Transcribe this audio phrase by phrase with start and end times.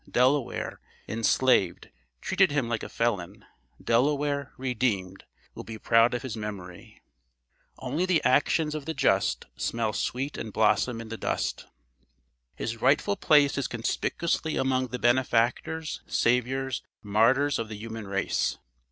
[0.09, 1.91] Delaware, enslaved,
[2.21, 3.45] treated him like a felon;
[3.79, 6.99] Delaware, redeemed, will be proud of his memory.
[7.77, 11.67] "Only the actions of the just Smell sweet and blossom in the dust."
[12.55, 18.57] His rightful place is conspicuously among the benefactors, saviours, martyrs of the human race.